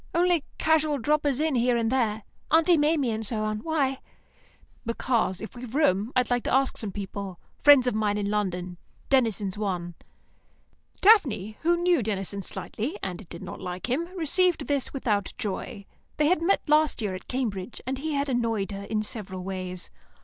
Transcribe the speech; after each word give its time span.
Only 0.15 0.43
casual 0.57 0.97
droppers 0.97 1.39
in 1.39 1.53
here 1.53 1.77
and 1.77 1.91
there; 1.91 2.23
Aunt 2.49 2.67
Maimie 2.79 3.11
and 3.11 3.23
so 3.23 3.43
on. 3.43 3.59
Why?" 3.59 3.99
"Because, 4.83 5.39
if 5.39 5.55
we've 5.55 5.75
room, 5.75 6.11
I 6.15 6.23
want 6.27 6.45
to 6.45 6.51
ask 6.51 6.75
some 6.77 6.91
people; 6.91 7.39
friends 7.59 7.85
of 7.85 7.93
mine 7.93 8.17
in 8.17 8.27
London. 8.27 8.79
Denison's 9.09 9.59
one." 9.59 9.93
Daphne, 11.01 11.59
who 11.61 11.77
knew 11.77 12.01
Denison 12.01 12.41
slightly, 12.41 12.97
and 13.03 13.29
did 13.29 13.43
not 13.43 13.61
like 13.61 13.91
him, 13.91 14.05
received 14.17 14.65
this 14.65 14.91
without 14.91 15.33
joy. 15.37 15.85
They 16.17 16.25
had 16.25 16.41
met 16.41 16.67
last 16.67 16.99
year 17.03 17.13
at 17.13 17.27
Cambridge, 17.27 17.79
and 17.85 17.99
he 17.99 18.13
had 18.13 18.27
annoyed 18.27 18.71
her 18.71 18.85
in 18.85 19.03
several 19.03 19.43
ways. 19.43 19.91